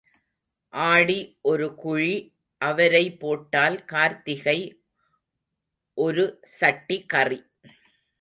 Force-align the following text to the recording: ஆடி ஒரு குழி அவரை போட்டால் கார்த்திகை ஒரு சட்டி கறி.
ஆடி 0.73 1.17
ஒரு 1.41 1.75
குழி 1.75 2.13
அவரை 2.61 3.03
போட்டால் 3.17 3.77
கார்த்திகை 3.85 4.57
ஒரு 5.97 6.25
சட்டி 6.43 6.97
கறி. 7.05 7.39